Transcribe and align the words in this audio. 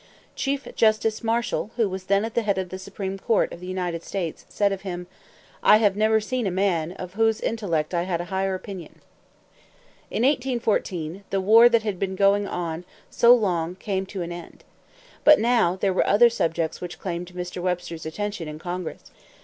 Chief 0.35 0.67
Justice 0.75 1.23
Marshall, 1.23 1.69
who 1.75 1.87
was 1.87 2.05
then 2.05 2.25
at 2.25 2.33
the 2.33 2.41
head 2.41 2.57
of 2.57 2.69
the 2.69 2.79
Supreme 2.79 3.19
Court 3.19 3.53
of 3.53 3.59
the 3.59 3.67
United 3.67 4.01
States, 4.01 4.47
said 4.49 4.71
of 4.71 4.81
him: 4.81 5.05
"I 5.61 5.77
have 5.77 5.95
never 5.95 6.19
seen 6.19 6.47
a 6.47 6.49
man 6.49 6.93
of 6.93 7.13
whose 7.13 7.39
intellect 7.39 7.93
I 7.93 8.01
had 8.01 8.19
a 8.19 8.25
higher 8.33 8.55
opinion." 8.55 8.99
In 10.09 10.23
1814, 10.23 11.23
the 11.29 11.39
war 11.39 11.69
that 11.69 11.83
had 11.83 11.99
been 11.99 12.15
going 12.15 12.47
on 12.47 12.83
so 13.11 13.35
long 13.35 13.75
came 13.75 14.07
to 14.07 14.23
an 14.23 14.31
end. 14.31 14.63
But 15.23 15.39
now 15.39 15.75
there 15.75 15.93
were 15.93 16.07
other 16.07 16.31
subjects 16.31 16.81
which 16.81 16.97
claimed 16.97 17.31
Mr. 17.35 17.61
Webster's 17.61 18.07
attention 18.07 18.47
in 18.47 18.57
Congress. 18.57 19.03